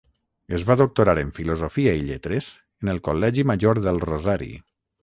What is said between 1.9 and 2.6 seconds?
i Lletres